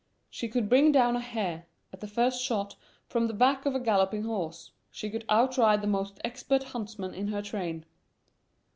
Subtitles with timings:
[0.31, 3.79] She could bring down a hare, at the first shot, from the back of a
[3.79, 7.85] galloping horse; she could outride the most expert huntsman in her train.